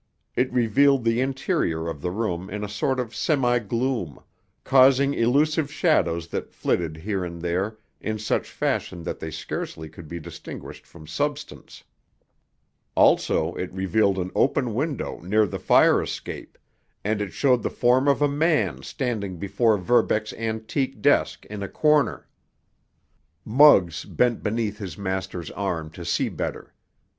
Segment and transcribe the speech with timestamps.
[0.35, 4.19] It revealed the interior of the room in a sort of semi gloom,
[4.63, 10.07] causing elusive shadows that flitted here and there in such fashion that they scarcely could
[10.07, 11.83] be distinguished from substance.
[12.95, 18.23] Also, it revealed an open window near the fire escape—and it showed the form of
[18.23, 22.27] a man standing before Verbeck's antique desk in a corner.
[23.45, 26.73] Muggs bent beneath his master's arm to see better.